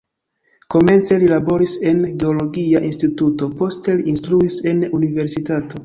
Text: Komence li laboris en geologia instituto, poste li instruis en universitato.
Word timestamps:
Komence 0.75 1.17
li 1.23 1.27
laboris 1.33 1.75
en 1.93 2.01
geologia 2.25 2.83
instituto, 2.91 3.53
poste 3.63 3.99
li 4.01 4.11
instruis 4.17 4.61
en 4.73 4.87
universitato. 5.03 5.77